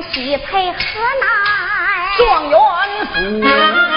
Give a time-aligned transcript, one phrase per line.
[0.00, 0.78] 喜配河
[1.20, 1.26] 南，
[2.18, 2.56] 状元
[3.06, 3.91] 府，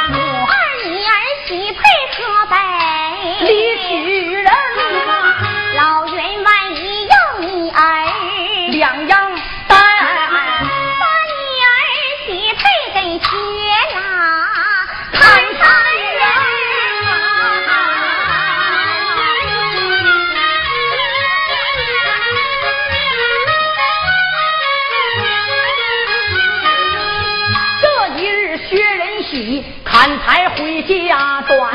[31.45, 31.71] 家转，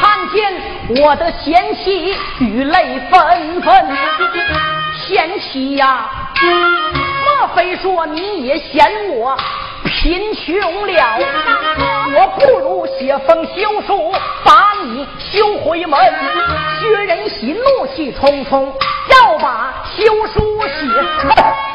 [0.00, 3.96] 看见我的贤妻雨泪纷纷。
[4.94, 6.06] 贤妻呀，
[7.24, 9.36] 莫非说你也嫌我
[9.84, 11.18] 贫穷了？
[12.14, 14.12] 我不如写封休书，
[14.44, 15.98] 把你休回门。
[16.80, 18.72] 薛仁喜怒气冲冲，
[19.10, 21.71] 要把休书写。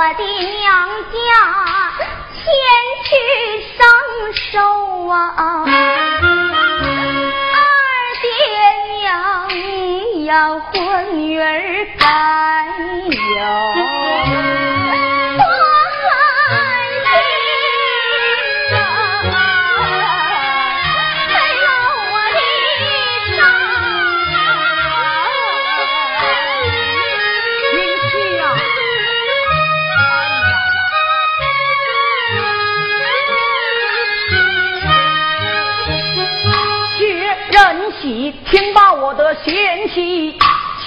[0.00, 0.64] 我的娘
[1.12, 1.20] 家
[2.32, 2.42] 前
[3.04, 3.08] 去
[3.76, 3.84] 上
[4.32, 4.48] 寿
[5.08, 5.12] 啊！
[7.52, 7.60] 二
[8.22, 8.26] 爹
[8.96, 9.04] 娘，
[9.50, 10.72] 你要和
[11.12, 11.44] 女儿
[11.98, 12.04] 该
[13.36, 14.79] 有。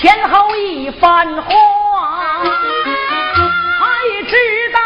[0.04, 2.44] 前后一番话，
[3.80, 3.86] 才
[4.28, 4.36] 知
[4.74, 4.80] 道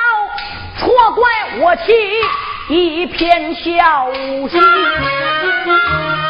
[0.77, 1.23] 错怪
[1.59, 1.91] 我妻
[2.69, 4.61] 一片孝心。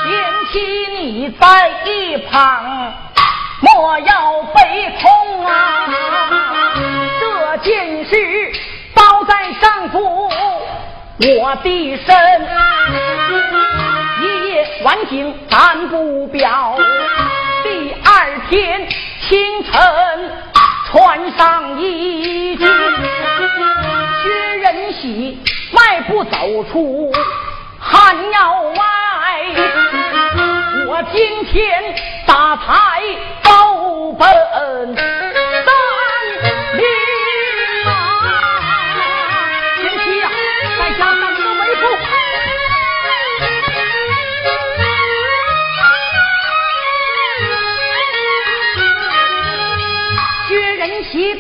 [0.06, 0.16] 贤
[0.54, 0.62] 妻
[0.96, 2.94] 你在一旁
[3.60, 5.90] 莫要悲痛啊！
[7.20, 8.16] 这件事
[8.96, 10.30] 包在丈夫
[11.42, 12.48] 我的身，
[14.22, 16.78] 一夜晚景咱不表。
[18.50, 18.88] 天
[19.28, 19.74] 清晨
[20.90, 22.66] 穿上衣襟，
[24.24, 25.38] 薛仁喜
[25.74, 27.12] 迈步走出
[27.78, 28.86] 汉窑外。
[30.88, 31.94] 我今天
[32.26, 33.02] 打财
[33.44, 34.96] 高奔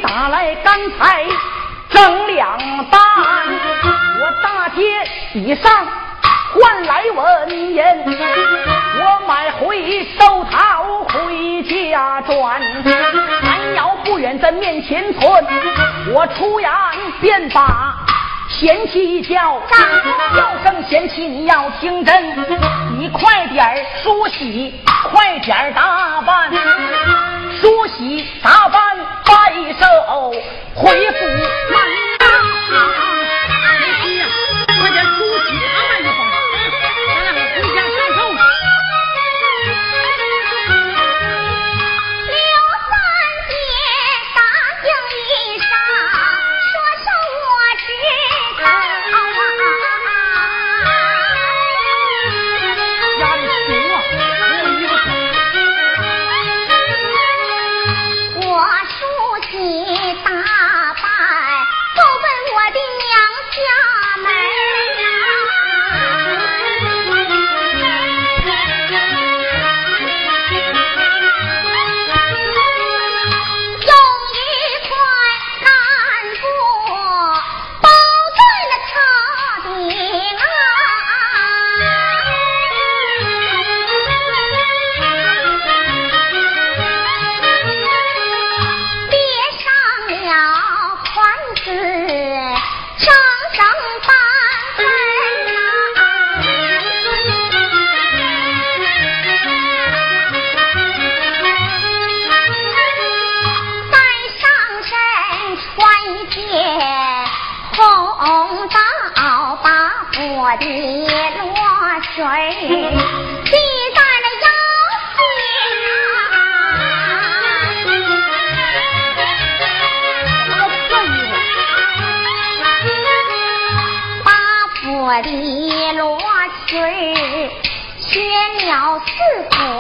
[0.01, 1.25] 打来干柴
[1.89, 2.57] 整两
[2.89, 2.99] 担，
[4.19, 4.83] 我大街
[5.33, 5.85] 以上
[6.53, 12.61] 换来文言，我买回寿桃回家转。
[13.41, 15.45] 山窑不远在面前存，
[16.13, 16.71] 我出言
[17.21, 17.95] 便把
[18.49, 19.61] 贤妻叫，
[20.35, 22.35] 叫声贤妻你要听真，
[22.97, 24.73] 你快点梳洗，
[25.11, 26.51] 快点打扮，
[27.61, 29.85] 梳洗打扮，摆手
[30.75, 33.16] 回府门。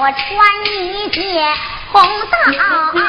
[0.07, 0.23] 我穿
[0.85, 1.53] 一件
[1.91, 3.06] 红大袄。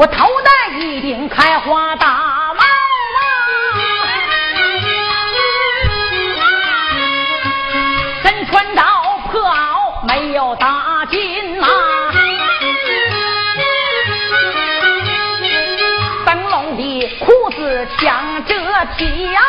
[0.00, 3.26] 我头戴一顶开花大帽啊，
[8.22, 11.66] 身穿道破袄没有大襟呐，
[16.24, 18.54] 灯笼的裤子抢着
[18.96, 19.40] 提呀，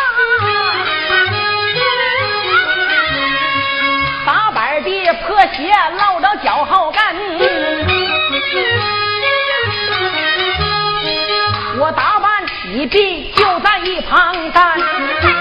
[4.26, 7.69] 打板的破鞋落着脚后跟。
[12.72, 15.39] 你弟就在一旁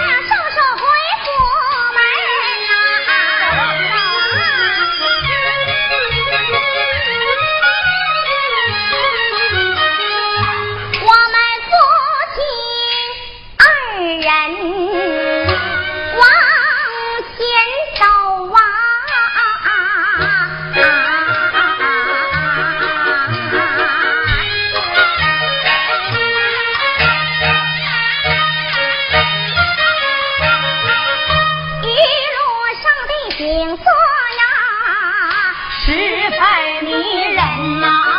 [36.39, 38.18] 太迷人呐。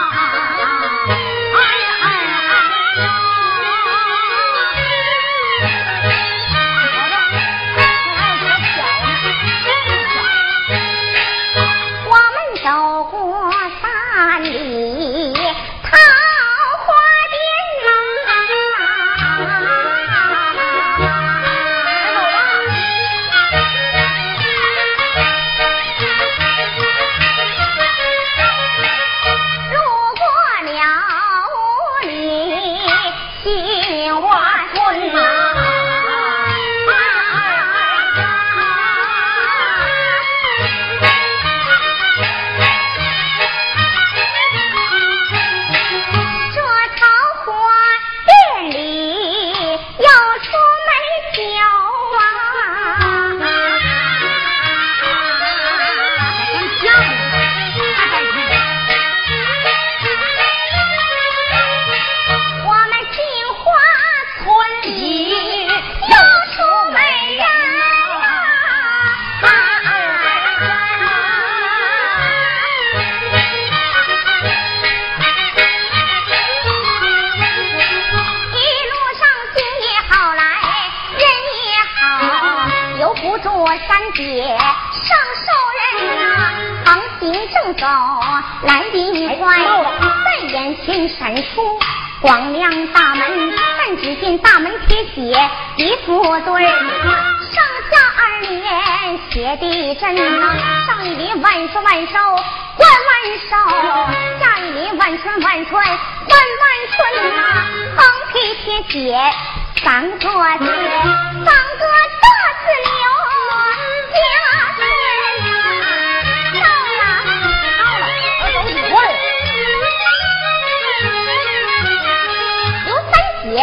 [84.13, 84.57] 姐
[85.03, 86.53] 上寿人呐、啊，
[86.85, 86.89] 昂
[87.19, 87.85] 正走，
[88.63, 88.95] 来得
[89.37, 89.57] 快，
[90.25, 91.79] 在眼前闪出
[92.21, 100.03] 光亮大门，但只见大门贴写一副对，上下二联写的真
[100.39, 100.55] 呐、
[100.87, 102.13] 上一联万寿万寿。
[102.79, 103.11] 万万
[103.49, 103.51] 寿，
[104.39, 106.97] 下一年万春万春万万春
[107.35, 107.37] 呐、
[107.97, 107.99] 横
[108.31, 109.19] 批贴写
[109.83, 111.47] 三个字，三
[111.77, 112.18] 个字。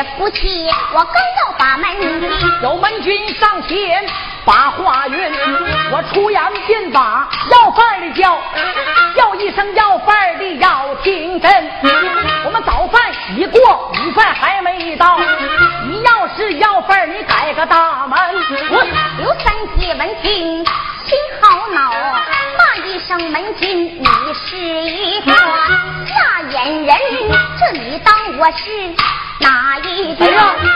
[0.04, 1.86] 夫妻，我刚到把门，
[2.62, 4.04] 有门军上前
[4.44, 5.32] 把话云。
[5.90, 8.38] 我出言便把要饭的叫，
[9.14, 11.70] 叫一声要饭的要听真。
[12.44, 13.00] 我们早饭
[13.36, 15.18] 已过，午饭还没到。
[15.88, 18.18] 你要是要饭，你改个大门。
[18.70, 18.84] 我
[19.18, 20.64] 刘三姐闻听
[21.04, 21.92] 心好恼，
[22.58, 26.96] 骂一声门军，你是一个下眼人，
[27.58, 28.94] 这你当我是？
[29.40, 30.24] 哪一个？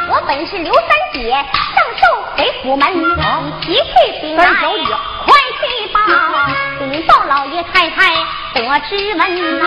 [0.08, 2.02] 我本是刘三姐，上寿
[2.36, 2.86] 回府门，
[3.62, 3.82] 一去
[4.20, 5.28] 禀来，快
[5.60, 5.98] 去吧，
[6.78, 8.12] 禀报老爷太太
[8.54, 9.62] 得知门呐。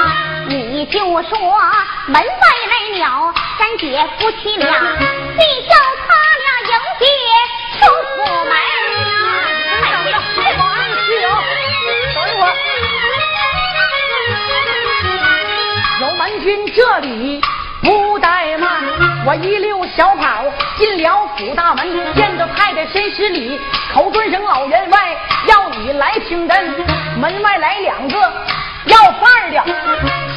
[0.48, 1.40] 你就说
[2.08, 2.24] 门外
[2.70, 5.74] 来了，三姐夫妻俩，你叫
[6.06, 6.10] 他
[6.40, 7.02] 俩迎接
[7.80, 7.82] 出
[8.16, 8.52] 府门。
[9.82, 10.46] 等一会
[12.42, 12.46] 儿，
[16.02, 17.42] 有门君这里。
[18.24, 18.82] 怠慢，
[19.26, 20.46] 我一溜小跑
[20.78, 23.60] 进了府大门，见着太太申十里，
[23.94, 24.98] 口尊声老员外
[25.48, 26.86] 要你来听真。
[27.20, 28.18] 门外来两个
[28.86, 29.62] 要饭的，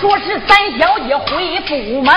[0.00, 2.12] 说是三小姐回府门。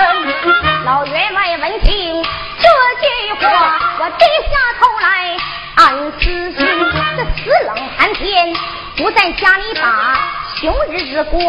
[0.84, 2.20] 老员外闻听
[2.58, 2.68] 这
[3.00, 5.36] 句话，我低下头来
[5.76, 6.56] 暗思心，
[7.16, 8.52] 这死冷寒天
[8.96, 10.18] 不在家里把
[10.60, 11.40] 穷日子过，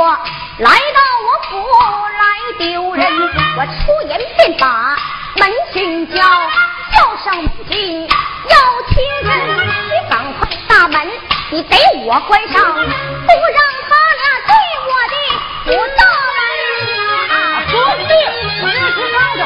[0.60, 1.68] 来到我府
[2.08, 2.24] 来
[2.58, 3.06] 丢人。
[3.58, 4.96] 我出言便把
[5.36, 6.16] 门军叫，
[6.96, 8.56] 叫上门军要
[8.88, 8.96] 听
[9.30, 9.32] 人。
[9.90, 11.06] 你赶快大门，
[11.50, 11.76] 你给
[12.06, 12.88] 我关上，不让
[13.90, 14.56] 他俩对
[14.88, 15.16] 我的
[15.66, 16.02] 不道
[16.32, 16.40] 来
[17.36, 17.36] 啊！
[17.68, 18.14] 说的对，
[18.62, 19.42] 我这是上的。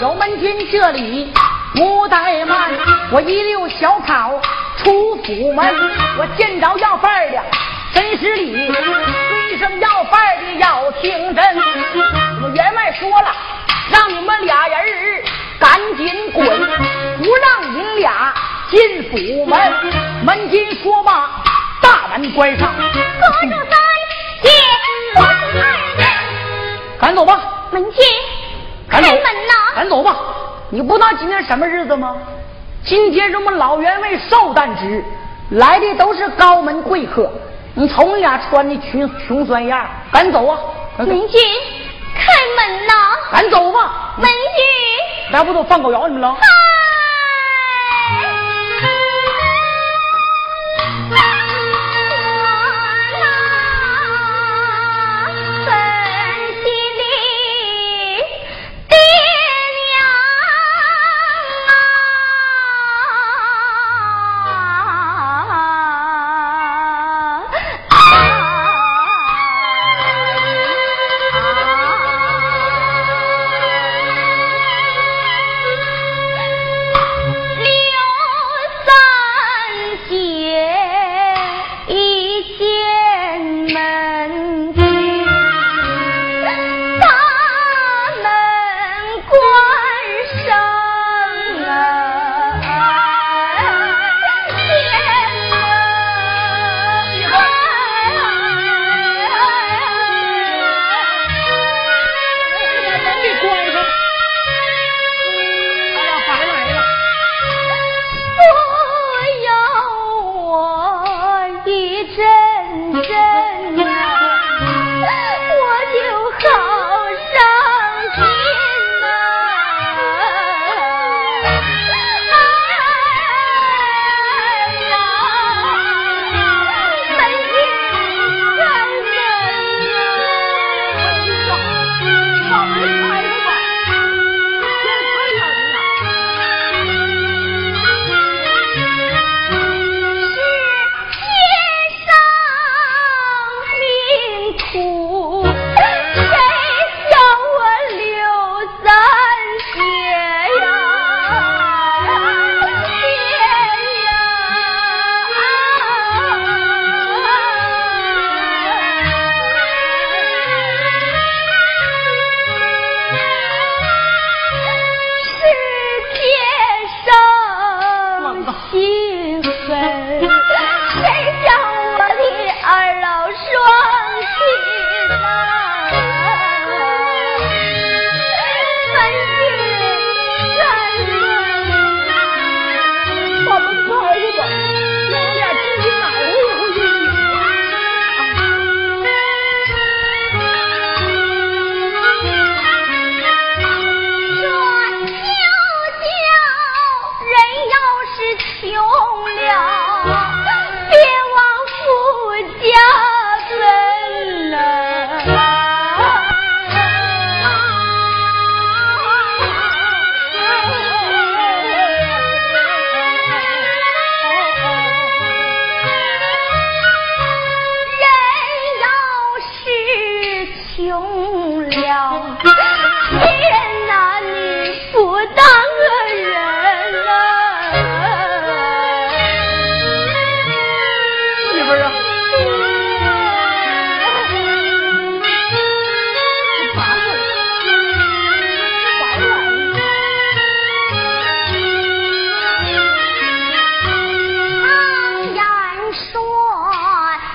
[0.00, 1.32] 有门军这里
[1.76, 2.72] 不怠慢，
[3.12, 4.40] 我一溜小跑
[4.82, 5.64] 出府门，
[6.18, 7.38] 我见着要饭的
[7.94, 8.72] 真是礼。
[9.58, 11.44] 声要饭的要听真，
[12.42, 13.32] 我员外说了，
[13.90, 15.22] 让你们俩人
[15.60, 18.34] 赶紧滚，不让你俩
[18.70, 19.72] 进府门。
[20.24, 21.30] 门金说罢，
[21.80, 22.72] 大门关上。
[22.74, 23.78] 何主三
[24.42, 24.50] 姐，
[25.14, 25.64] 我是二
[25.96, 26.08] 人，
[26.98, 27.40] 赶走吧。
[27.70, 28.02] 门军，
[28.88, 29.74] 开门呐！
[29.76, 30.16] 赶走吧。
[30.70, 32.16] 你不知道今天什么日子吗？
[32.84, 35.04] 今天是我们老员外寿诞之日，
[35.50, 37.30] 来的都是高门贵客。
[37.74, 40.58] 你瞅你俩穿的穷穷酸样，赶走啊！
[40.98, 41.40] 文君，
[42.12, 42.92] 开门呐！
[43.30, 44.14] 赶走吧！
[44.18, 44.32] 门军，
[45.30, 46.36] 那不都放狗咬你们了？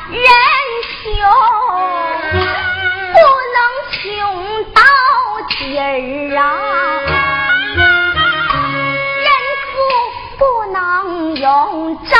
[0.10, 0.20] 人
[1.04, 1.04] 穷
[3.14, 3.18] 不
[3.56, 3.58] 能
[3.92, 4.82] 穷到
[5.50, 5.84] 底儿
[6.38, 6.42] 啊，
[9.24, 9.28] 人
[9.68, 9.76] 富
[10.38, 10.42] 不
[10.72, 10.76] 能
[11.36, 11.46] 用
[12.06, 12.18] 扎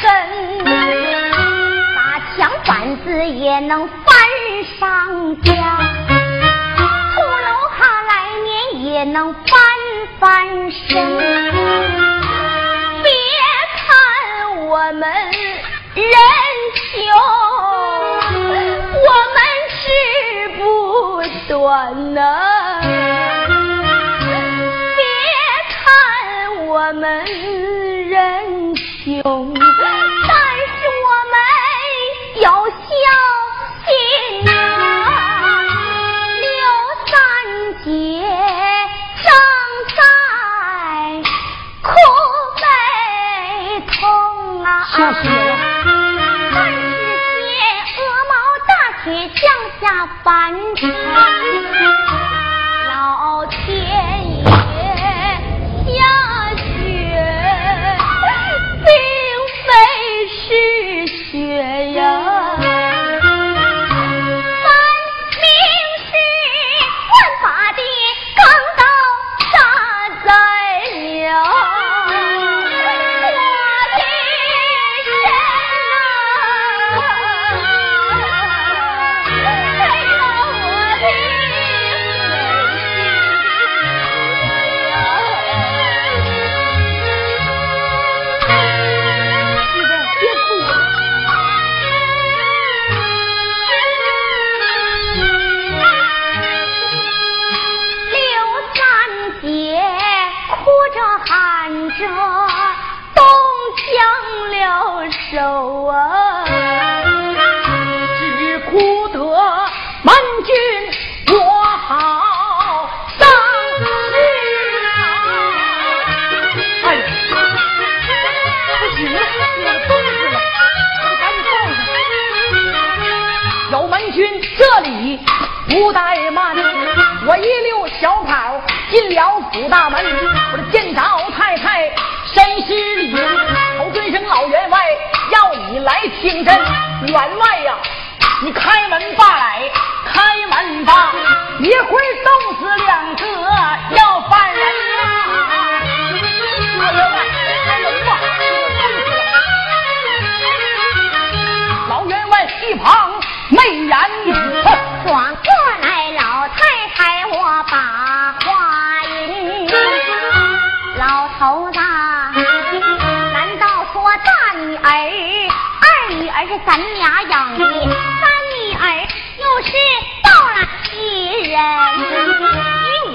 [0.00, 0.08] 根，
[1.94, 1.98] 打
[2.36, 4.00] 墙板子也能翻
[4.78, 4.80] 上
[5.42, 5.50] 家，
[7.14, 7.78] 土楼哈
[8.08, 8.48] 来年
[8.86, 9.50] 也能翻
[10.18, 10.88] 翻身。
[13.02, 13.12] 别
[13.76, 13.86] 看
[14.66, 15.02] 我们
[15.94, 16.39] 人。
[22.10, 22.49] no.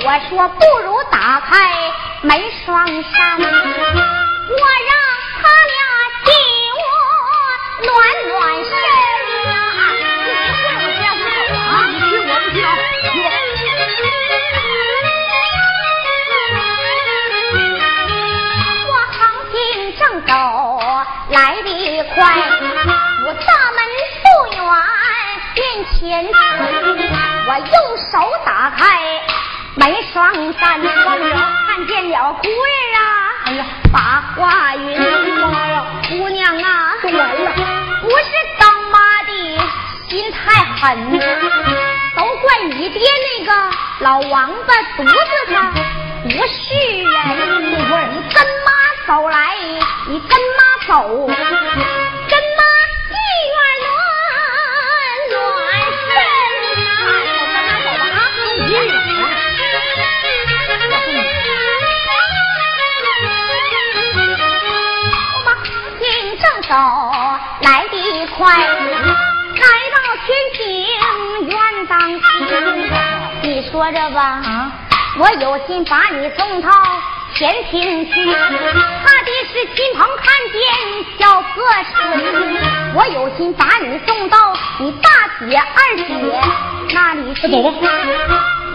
[0.06, 1.92] 我说，不如打开
[2.22, 4.94] 门双扇，我让
[5.42, 5.82] 他俩
[6.24, 6.30] 替
[6.78, 6.80] 我
[7.88, 7.90] 暖
[8.30, 8.72] 暖身
[9.50, 9.58] 啊！
[12.28, 12.70] 我不去啊！
[18.88, 19.18] 我行
[19.52, 19.54] 进
[19.98, 20.30] 正走。
[21.30, 21.68] 来得
[22.14, 22.16] 快，
[23.26, 23.80] 我大门
[24.22, 24.62] 不远
[25.56, 25.60] 面
[25.96, 26.00] 前
[27.48, 27.74] 我用
[28.12, 28.14] 手
[28.46, 28.84] 打开
[29.76, 33.02] 没双扇，看见了姑爷啊，
[33.46, 34.98] 哎呀，把话云，
[36.10, 37.14] 姑娘啊，不是
[38.60, 39.32] 当妈的
[40.08, 41.20] 心太狠，
[42.16, 43.02] 都怪你爹
[43.40, 43.52] 那个
[44.00, 45.14] 老王八犊子
[45.50, 45.54] 他
[46.24, 46.36] 不是
[47.04, 47.14] 人，
[47.72, 47.76] 你
[48.34, 48.68] 跟妈
[49.06, 49.38] 走来，
[50.08, 50.66] 你跟妈。
[50.88, 51.28] 走，
[66.76, 66.82] 走
[67.62, 68.68] 来得快，来
[69.94, 70.60] 到天庭
[71.48, 71.58] 院
[71.88, 72.22] 当厅，
[73.44, 74.70] 你说着吧，啊，
[75.18, 76.70] 我有心把你送到。
[77.34, 78.36] 前厅去，怕
[79.24, 80.62] 的是亲朋看见
[81.18, 81.48] 小和
[81.94, 81.96] 顺，
[82.94, 85.10] 我有心把你送到你大
[85.40, 86.04] 姐二姐
[86.94, 87.48] 那里去。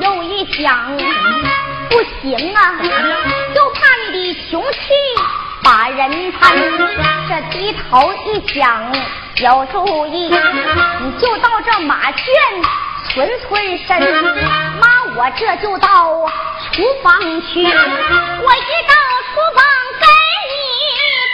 [0.01, 0.97] 又一想，
[1.91, 2.79] 不行啊，
[3.55, 3.79] 就怕
[4.11, 4.79] 你的雄气
[5.71, 6.59] 把人攀。
[7.29, 8.93] 这低头一想，
[9.37, 12.25] 有主意，你就到这马圈。
[13.09, 14.01] 存存身，
[14.81, 16.29] 妈，我这就到
[16.73, 17.63] 厨房去。
[17.63, 17.73] 我一
[18.89, 18.95] 到
[19.31, 19.65] 厨房，
[20.01, 20.07] 给
[20.51, 20.53] 你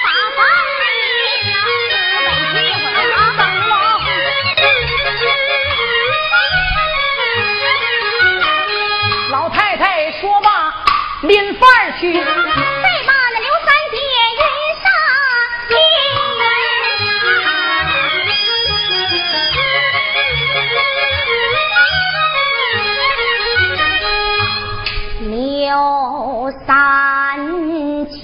[0.04, 0.38] 把饭，
[9.30, 10.74] 老太太说罢，
[11.22, 11.66] 拎饭
[11.98, 12.22] 去。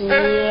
[0.02, 0.41] Yeah.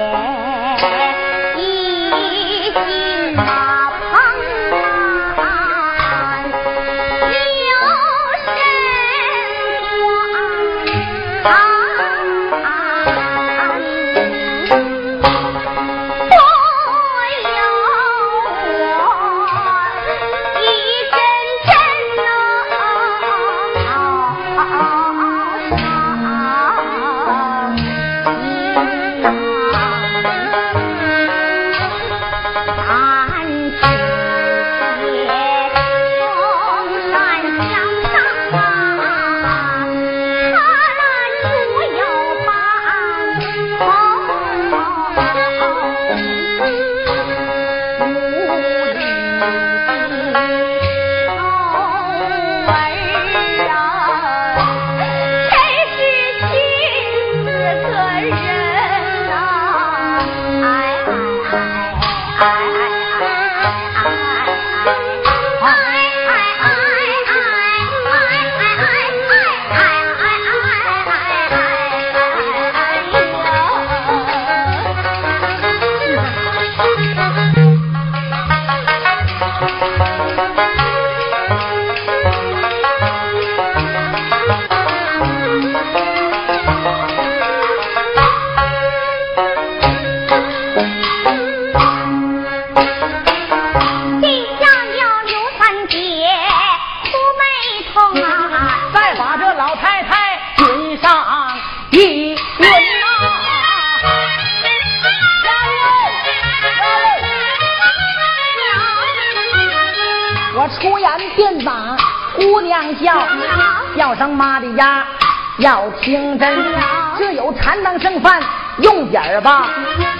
[115.61, 116.73] 要听真，
[117.17, 118.41] 这有禅当剩饭
[118.79, 119.69] 用点儿吧，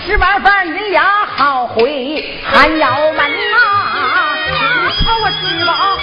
[0.05, 3.25] 吃完饭人俩好回寒窑门呐，
[3.95, 4.01] 你
[5.03, 5.97] 看我吃吧啊，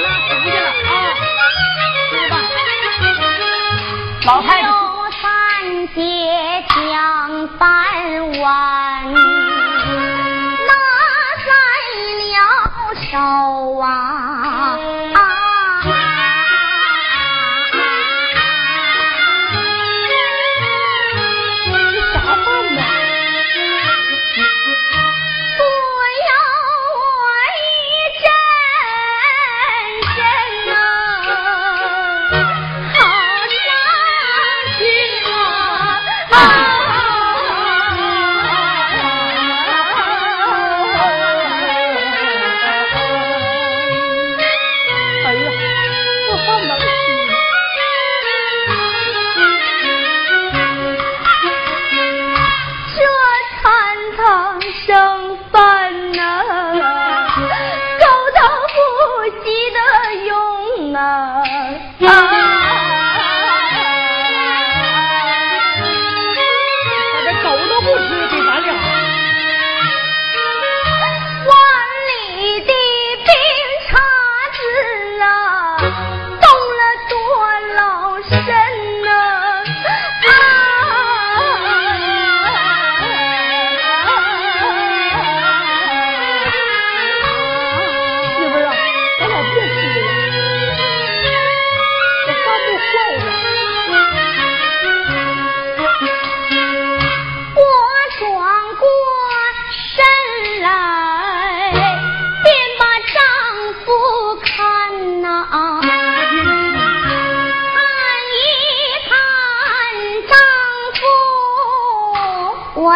[0.00, 0.92] 拿回去了啊，
[2.10, 2.32] 吃吧，
[4.26, 4.67] 老太太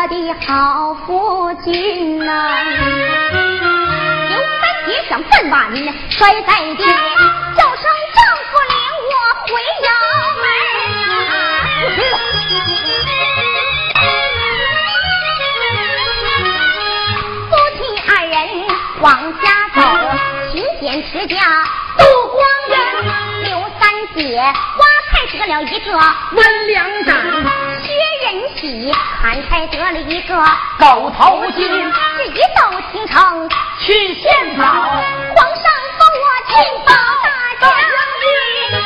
[0.02, 2.32] 我的好夫君呐，
[4.28, 5.70] 刘三姐想饭碗
[6.10, 8.18] 摔在地，叫声丈
[8.50, 8.74] 夫领
[9.06, 9.14] 我
[9.46, 9.48] 回
[9.84, 9.88] 窑
[10.42, 10.44] 门。
[17.48, 18.34] 夫妻二人
[19.02, 19.06] 往
[19.40, 19.78] 家走，
[20.50, 21.36] 勤俭持家
[21.96, 22.74] 度光阴。
[23.44, 23.80] 刘三
[24.16, 24.20] 姐
[24.76, 25.86] 花菜折了一个
[26.32, 27.08] 温良斩。
[28.22, 30.36] 人喜，俺才得了一个
[30.78, 35.64] 狗头金，这一到京城去献宝，皇上
[35.98, 36.54] 封我庆
[36.86, 37.26] 宝大
[37.60, 37.68] 将
[38.22, 38.24] 军
[38.78, 38.80] 啊！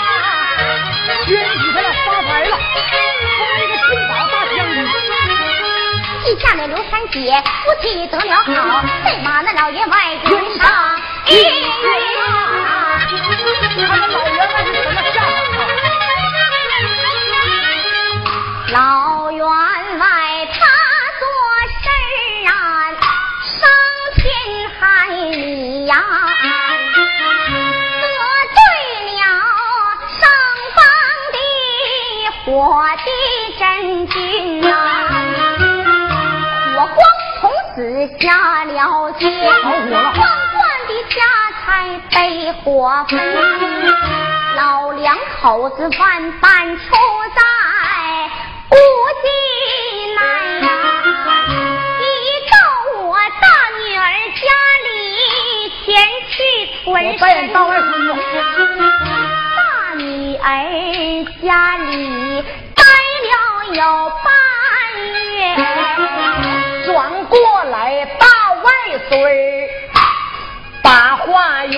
[1.27, 4.75] 宣起他了，发财了，封一个庆宝大将军。
[6.25, 7.17] 记下了刘三姐，
[7.63, 10.65] 夫妻得了好，再把那老爷外云上
[11.27, 11.45] 一云
[12.23, 12.99] 啊！
[13.77, 14.97] 看那老员外是什么
[18.73, 19.17] 老。
[19.33, 20.07] 员外
[20.47, 20.59] 他
[21.19, 21.23] 做
[21.83, 22.01] 事儿
[22.49, 22.51] 啊，
[23.45, 23.61] 伤
[24.15, 24.25] 天
[24.79, 25.93] 害理呀，
[28.01, 28.07] 得
[28.55, 28.59] 罪
[29.13, 29.19] 了
[30.21, 30.23] 上
[30.75, 30.79] 方
[31.33, 31.37] 的
[32.45, 32.47] 火
[33.05, 33.09] 的
[33.59, 33.63] 真
[34.07, 34.15] 君
[34.63, 34.67] 呐，
[36.77, 36.99] 火光
[37.41, 37.43] 从
[37.75, 37.77] 此
[38.19, 38.25] 下
[38.65, 41.17] 了血，皇冠的家
[41.65, 41.67] 财
[42.11, 42.17] 被
[42.63, 42.65] 火
[43.09, 43.15] 焚，
[44.57, 46.83] 老两口子万般出
[47.35, 47.43] 在。
[48.69, 48.75] 不
[49.23, 49.27] 进
[50.15, 50.21] 来
[50.61, 50.69] 呀！
[51.99, 52.05] 你
[52.51, 52.55] 到
[53.05, 53.47] 我大
[53.79, 54.01] 女儿
[54.35, 54.45] 家
[54.85, 54.89] 里
[55.85, 55.85] 前
[56.29, 56.35] 去
[56.85, 56.85] 存
[57.19, 57.23] 身。
[57.53, 57.85] 大外孙
[58.75, 58.79] 子。
[59.57, 59.59] 大
[59.97, 60.03] 女
[60.37, 60.45] 儿
[61.43, 61.49] 家
[61.79, 61.91] 里
[62.75, 62.83] 待
[63.23, 63.33] 了
[63.75, 63.81] 有
[64.25, 64.27] 半
[65.37, 65.37] 月，
[66.87, 66.89] 转
[67.27, 67.35] 过
[67.71, 67.75] 来
[68.19, 68.27] 大
[68.63, 68.67] 外
[69.09, 69.11] 孙
[70.83, 71.75] 把话云，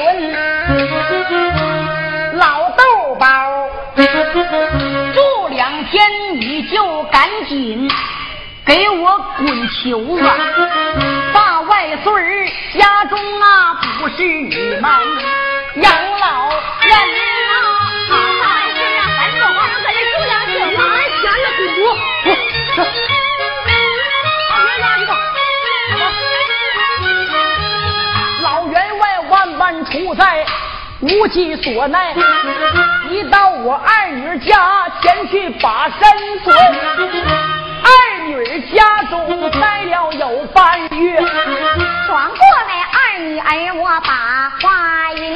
[2.38, 2.82] 老豆
[3.18, 3.24] 包。
[6.78, 7.90] 天，你就赶紧
[8.64, 10.36] 给我滚球啊！
[11.34, 14.90] 大外孙儿家中啊，不是你们
[15.76, 16.48] 养老
[16.82, 16.92] 人
[17.48, 17.52] 啊！
[18.08, 19.86] 大外孙啊，咱说话能在
[31.00, 32.12] 无计所奈，
[33.08, 36.00] 一到我二女家前去把身
[36.42, 36.56] 存。
[37.84, 37.88] 二
[38.26, 41.20] 女家中待了有半月，
[42.06, 45.32] 转过来二女儿我把话云。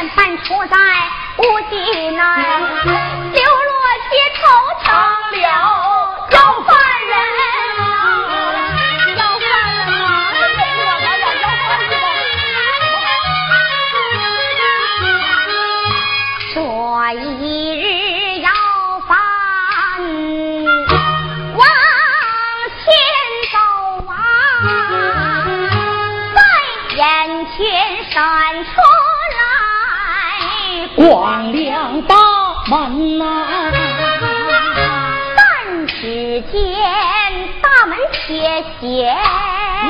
[0.00, 0.76] 但凡出在
[1.38, 3.07] 无极门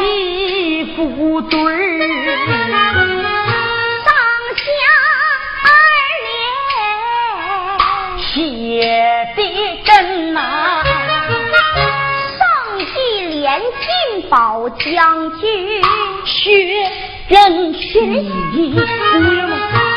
[0.02, 1.78] 一副对儿。
[8.34, 8.82] 写
[9.36, 9.40] 的
[9.84, 10.84] 真呐，
[12.38, 12.94] 上记
[13.26, 15.82] 连进宝将军，
[16.24, 16.90] 薛
[17.28, 18.30] 仁熙，
[18.76, 19.87] 下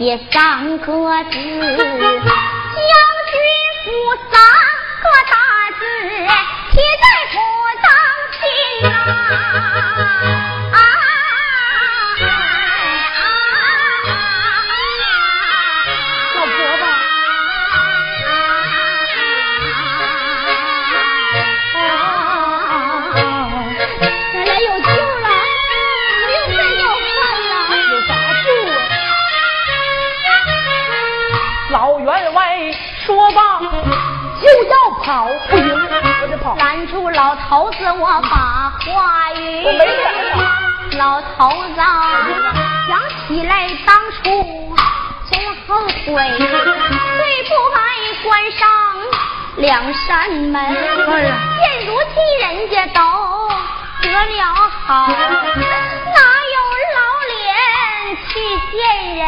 [0.00, 2.49] 也上个字。
[35.10, 35.66] 跑，不行，
[36.22, 36.54] 我得跑。
[36.54, 39.66] 拦住老头子，我把话语。
[40.96, 41.80] 老头子
[42.86, 44.22] 想起来当初
[45.28, 47.80] 真后悔，最不该
[48.22, 48.68] 关上
[49.56, 50.62] 两扇门。
[51.58, 53.00] 现如今人家都
[54.02, 54.54] 得了
[54.86, 56.20] 好，哪
[56.54, 56.58] 有
[56.94, 58.32] 老脸去
[58.70, 58.78] 见
[59.16, 59.26] 人？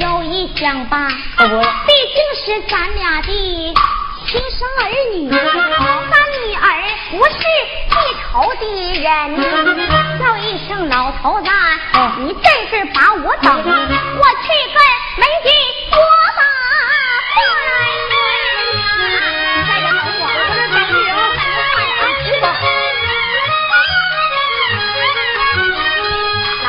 [0.00, 3.74] 有一想吧，毕竟是咱俩的。
[4.28, 6.68] 亲生儿女，咱女儿
[7.10, 8.28] 不是记仇
[8.60, 8.62] 的
[9.00, 9.08] 人。
[10.18, 11.48] 叫一声老头子，
[12.18, 14.76] 你这是把我等，我去跟
[15.16, 15.50] 门军
[15.90, 15.96] 说
[16.36, 16.40] 把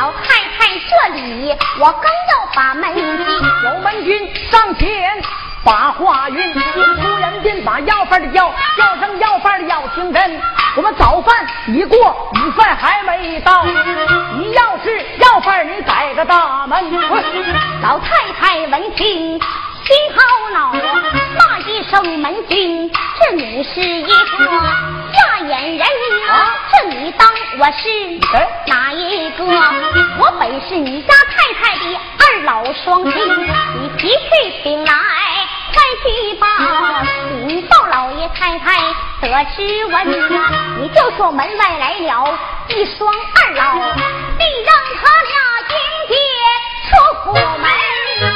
[0.22, 0.24] 太
[0.56, 1.20] 太，这里
[1.78, 3.02] 我刚要把门进，
[3.64, 4.08] 有门军
[4.50, 4.88] 上前。
[5.64, 10.40] 把话云，突然间把要饭的叫，叫声要饭的要听真。
[10.76, 11.98] 我们早饭已过，
[12.32, 13.64] 午饭还没到。
[14.36, 16.80] 你要是要饭，你改个大门。
[17.82, 20.72] 老太太闻听心好恼，
[21.38, 24.14] 骂一声门君，这你是一个
[25.12, 25.86] 下眼人
[26.30, 26.54] 啊！
[26.70, 27.88] 这你当我是
[28.66, 29.44] 哪一个？
[30.18, 33.12] 我本是你家太太的二老双亲，
[33.80, 34.92] 你提去请来。
[35.90, 36.46] 快去吧，
[37.48, 38.78] 禀报老爷太太
[39.20, 39.26] 得
[39.56, 40.06] 知闻，
[40.80, 42.38] 你就说门外来了
[42.68, 43.74] 一双二老，
[44.38, 45.34] 必让他俩
[45.66, 45.74] 迎
[46.08, 46.14] 接
[46.86, 46.90] 出
[47.24, 47.66] 府门。
[48.22, 48.28] 啊，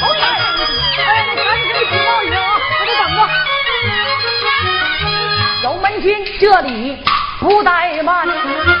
[0.00, 0.24] 我得
[0.56, 0.60] 等
[0.96, 0.98] 着。
[5.62, 6.08] 有门军
[6.40, 6.98] 这里
[7.38, 8.26] 不怠慢，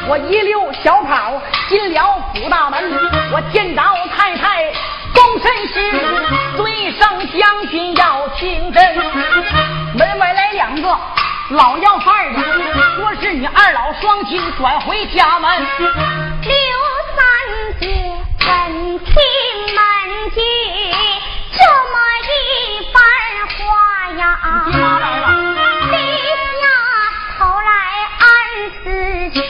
[0.08, 2.82] 我一溜小跑进了府大门，
[3.30, 3.82] 我见着
[4.16, 4.72] 太太。
[5.12, 5.74] 功臣是
[7.32, 8.96] 将军要听真，
[9.94, 10.98] 门外来两个
[11.50, 12.40] 老要饭的，
[12.96, 15.50] 说是你二老双亲转回家门。
[16.42, 16.52] 刘
[17.14, 17.22] 三
[17.78, 17.86] 姐
[18.46, 19.14] 闻听
[19.74, 20.42] 门军
[21.52, 21.60] 这
[21.90, 21.94] 么
[22.26, 22.32] 一
[22.92, 22.98] 番
[23.58, 23.58] 话
[24.18, 24.20] 呀，
[25.90, 25.94] 低
[26.60, 26.62] 下
[27.38, 27.70] 头来
[28.18, 28.28] 暗
[28.82, 28.86] 自
[29.30, 29.40] 情，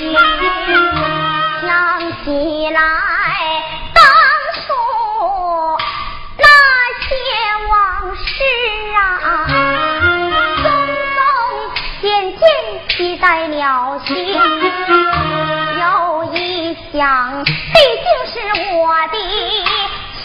[1.62, 1.68] 想
[2.24, 2.28] 起
[2.70, 3.09] 来。
[13.20, 14.16] 在了心，
[15.78, 15.84] 有
[16.32, 17.50] 一想，毕
[18.02, 18.34] 竟是
[18.74, 19.16] 我的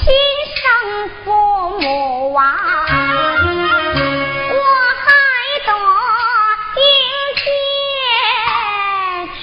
[0.02, 0.04] 亲
[0.56, 0.64] 生
[1.24, 1.28] 父
[1.82, 1.86] 母
[2.34, 2.42] 啊，
[4.52, 4.58] 我
[5.04, 5.06] 还
[5.66, 5.70] 得
[6.78, 6.80] 迎
[7.42, 7.46] 接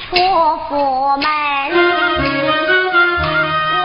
[0.08, 0.12] 出
[0.68, 0.70] 府
[1.18, 1.24] 门，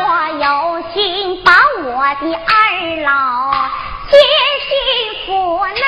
[0.03, 0.05] 我
[0.39, 0.45] 有
[0.93, 0.95] 心
[1.43, 1.47] 把
[1.84, 1.88] 我
[2.22, 2.49] 的二
[3.03, 3.11] 老
[4.09, 4.15] 接
[4.70, 4.72] 进
[5.26, 5.30] 府
[5.65, 5.82] 内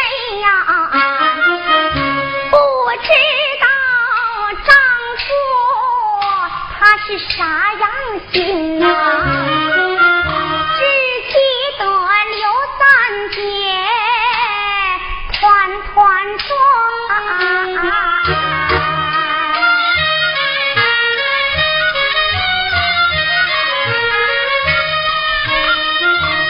[7.09, 7.43] 是啥
[7.73, 7.89] 样
[8.31, 8.85] 心呐？
[10.77, 10.79] 只
[11.27, 11.33] 记
[11.79, 11.83] 得
[12.35, 12.45] 刘
[12.77, 12.85] 三
[13.31, 13.39] 姐
[15.33, 15.41] 团
[15.87, 15.97] 团
[16.37, 16.47] 转。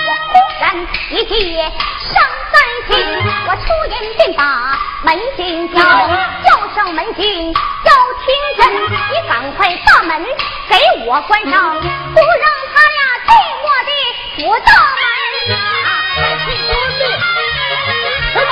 [0.06, 0.30] 我忽
[0.60, 0.64] 然
[1.10, 2.14] 一记上
[2.52, 2.54] 三
[2.90, 2.92] 清，
[3.48, 5.08] 我出言便把门
[5.38, 5.40] 军
[5.74, 5.80] 叫，
[6.44, 7.54] 叫上门军。
[8.30, 8.62] 清晨，
[9.12, 10.24] 你赶快把门
[10.70, 10.78] 给
[11.08, 11.52] 我关上，
[11.82, 13.34] 不让他俩进
[13.66, 13.92] 我的
[14.36, 15.02] 府大门。
[16.46, 17.02] 去仁的，
[18.34, 18.52] 什么？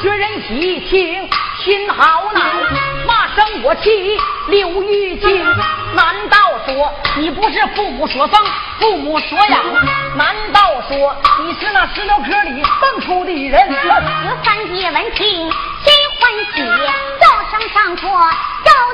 [0.00, 0.48] 学人喜
[0.88, 1.28] 庆
[1.58, 2.00] 心好
[2.32, 2.40] 恼，
[3.06, 5.44] 骂声我气刘玉清。
[5.94, 6.38] 难道。
[6.66, 8.38] 说你不是父母所生、
[8.78, 9.62] 父母所养？
[10.16, 10.58] 难道。
[10.88, 13.70] 说你是那石头壳里蹦出的人？
[13.70, 15.50] 十三姐闻听。
[16.28, 16.60] 心欢喜，
[17.20, 18.12] 叫声上座要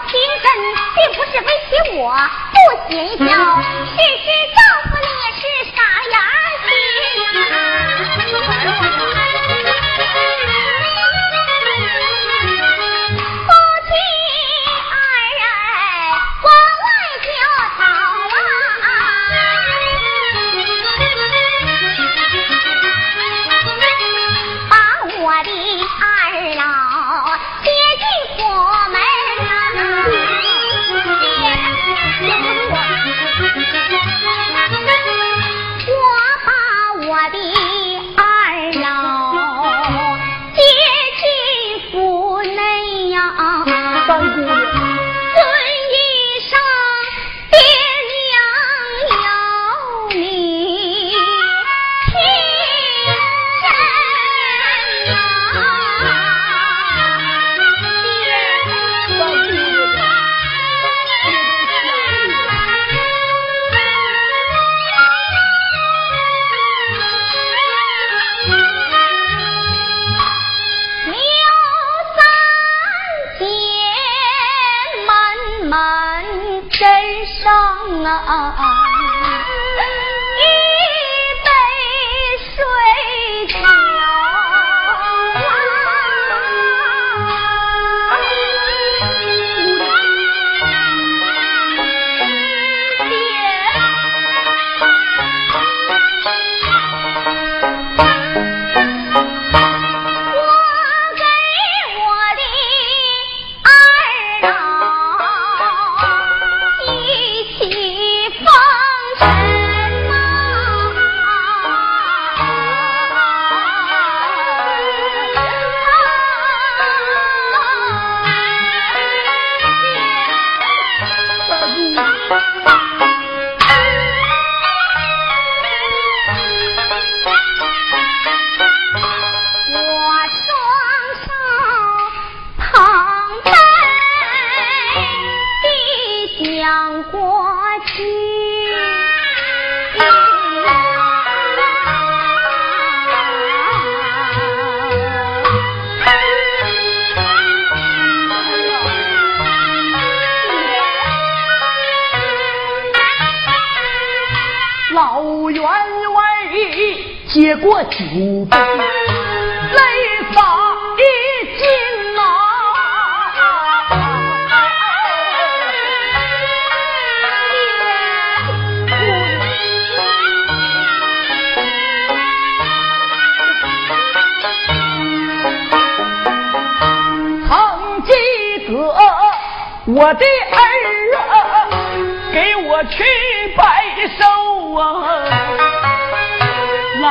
[0.07, 0.47] 听真，
[0.95, 2.15] 并不是威胁我
[2.53, 2.57] 不
[2.89, 4.59] 贤孝，事实丈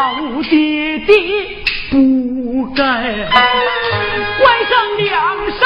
[0.03, 0.11] 老
[0.43, 1.15] 爹爹
[1.89, 1.95] 不
[2.75, 2.83] 该
[4.37, 5.07] 关上两
[5.49, 5.61] 扇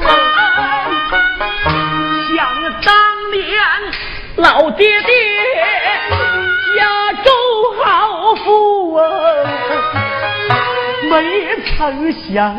[0.00, 0.04] 门，
[2.34, 2.36] 想
[2.82, 2.90] 当
[3.30, 3.38] 年
[4.38, 5.12] 老爹爹
[6.76, 6.82] 家
[7.22, 7.30] 中
[7.84, 9.02] 豪富啊，
[11.08, 11.14] 没
[11.76, 12.58] 曾想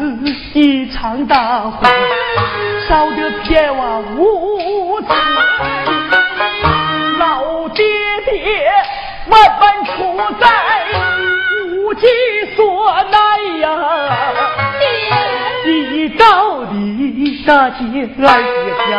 [0.54, 1.86] 一场大火。
[2.88, 5.10] 烧得片瓦无存，
[7.20, 7.86] 老爹
[8.32, 8.72] 爹
[9.30, 9.90] 万般处
[10.40, 10.44] 在
[11.72, 12.08] 无计
[12.56, 12.60] 所
[13.12, 13.18] 奈
[13.60, 13.64] 呀！
[15.66, 17.80] 你到底大姐
[18.20, 18.92] 二姐家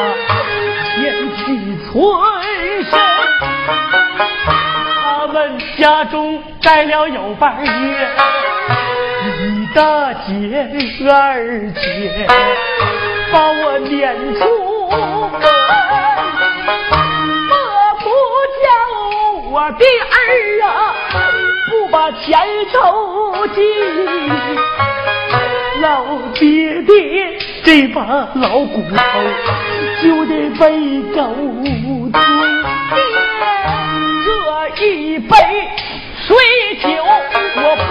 [0.94, 0.98] 前
[1.36, 1.38] 妻
[1.86, 1.92] 存
[2.84, 2.92] 身，
[4.94, 5.34] 他们
[5.78, 6.14] 家中
[6.62, 8.08] 待了有半月，
[9.24, 10.68] 你大姐
[11.08, 11.10] 二
[11.72, 12.26] 姐。
[13.32, 14.40] 把我撵出
[15.30, 15.40] 门，
[19.52, 20.94] 我的儿啊，
[21.68, 22.38] 不把钱
[22.72, 22.76] 收
[23.48, 23.60] 集，
[25.82, 26.06] 老
[26.38, 28.96] 爹爹这把老骨头
[30.00, 31.18] 就得被狗
[32.12, 32.22] 吞。
[34.76, 35.34] 这一杯
[36.28, 36.36] 水
[36.80, 37.90] 酒，我不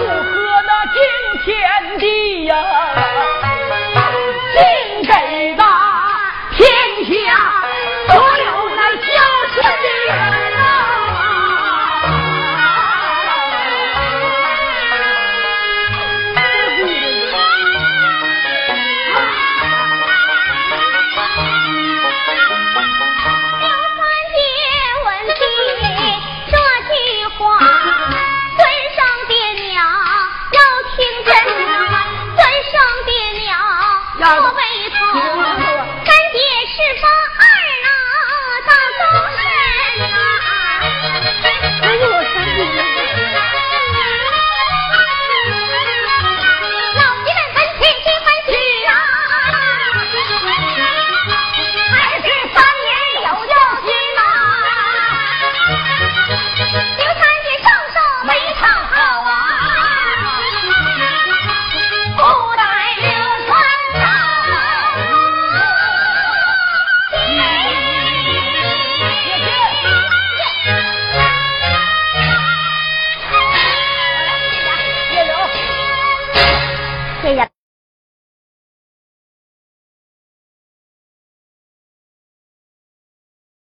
[0.66, 0.98] 那敬
[1.44, 1.48] 天
[1.98, 2.04] 地
[2.46, 2.52] 呀！